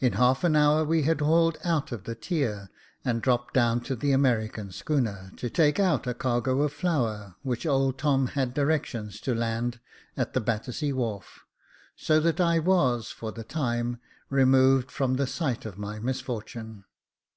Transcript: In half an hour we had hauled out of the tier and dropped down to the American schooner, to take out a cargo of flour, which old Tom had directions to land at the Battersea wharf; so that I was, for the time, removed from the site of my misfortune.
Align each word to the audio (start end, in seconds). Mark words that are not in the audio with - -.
In 0.00 0.14
half 0.14 0.42
an 0.42 0.56
hour 0.56 0.84
we 0.84 1.02
had 1.04 1.20
hauled 1.20 1.58
out 1.62 1.92
of 1.92 2.02
the 2.02 2.16
tier 2.16 2.70
and 3.04 3.22
dropped 3.22 3.54
down 3.54 3.82
to 3.82 3.94
the 3.94 4.10
American 4.10 4.72
schooner, 4.72 5.30
to 5.36 5.48
take 5.48 5.78
out 5.78 6.08
a 6.08 6.12
cargo 6.12 6.62
of 6.62 6.72
flour, 6.72 7.36
which 7.42 7.64
old 7.64 7.96
Tom 7.96 8.26
had 8.26 8.52
directions 8.52 9.20
to 9.20 9.32
land 9.32 9.78
at 10.16 10.32
the 10.32 10.40
Battersea 10.40 10.92
wharf; 10.92 11.44
so 11.94 12.18
that 12.18 12.40
I 12.40 12.58
was, 12.58 13.12
for 13.12 13.30
the 13.30 13.44
time, 13.44 14.00
removed 14.28 14.90
from 14.90 15.14
the 15.14 15.26
site 15.28 15.64
of 15.64 15.78
my 15.78 16.00
misfortune. 16.00 16.82